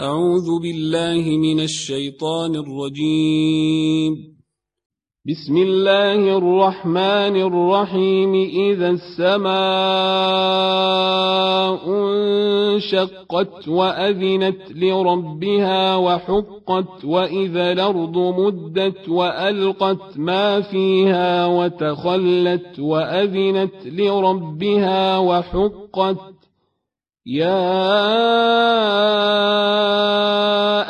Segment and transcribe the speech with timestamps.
[0.00, 4.14] أعوذ بالله من الشيطان الرجيم.
[5.26, 8.34] بسم الله الرحمن الرحيم.
[8.34, 9.54] إذا السماء
[11.88, 26.34] انشقت وأذنت لربها وحقت وإذا الأرض مدت وألقت ما فيها وتخلت وأذنت لربها وحقت.
[27.26, 28.14] يا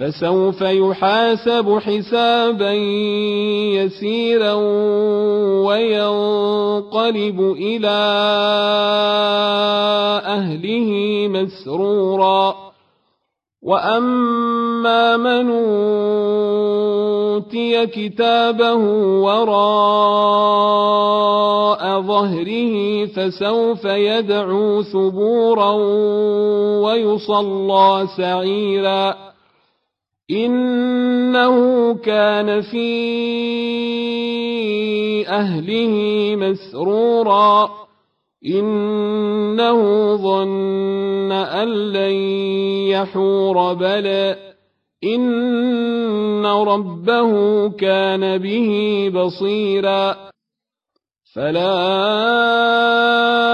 [0.00, 2.72] فسوف يحاسب حسابا
[3.78, 4.52] يسيرا
[5.66, 7.98] وينقلب إلى
[10.26, 10.90] أهله
[11.28, 12.54] مسرورا.
[13.62, 15.50] وأما من
[17.34, 18.74] أوتي كتابه
[19.22, 20.62] وراء
[22.00, 25.72] ظهره فسوف يدعو ثبورا
[26.84, 29.33] ويصلى سعيرا.
[30.30, 32.88] إنه كان في
[35.28, 35.94] أهله
[36.36, 37.70] مسرورا
[38.46, 42.14] إنه ظن أن لن
[42.88, 44.36] يحور بلى
[45.04, 47.30] إن ربه
[47.70, 48.70] كان به
[49.14, 50.16] بصيرا
[51.34, 53.53] فلا